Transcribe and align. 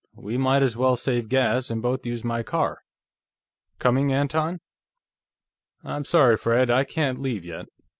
"We 0.17 0.35
might 0.35 0.63
as 0.63 0.75
well 0.75 0.95
save 0.95 1.29
gas 1.29 1.69
and 1.69 1.79
both 1.79 2.07
use 2.07 2.23
my 2.23 2.41
car. 2.41 2.79
Coming, 3.77 4.11
Anton?" 4.11 4.59
"I'm 5.83 6.05
sorry, 6.05 6.37
Fred; 6.37 6.71
I 6.71 6.85
can't 6.85 7.21
leave, 7.21 7.45
yet. 7.45 7.67